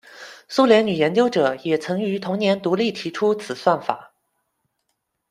[0.49, 4.15] 苏联女研究者也曾于同年独立提出此算法。